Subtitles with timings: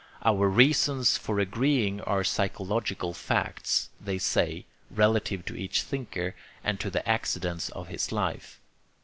[0.23, 6.89] Our reasons for agreeing are psychological facts, they say, relative to each thinker, and to
[6.89, 8.59] the accidents of his life.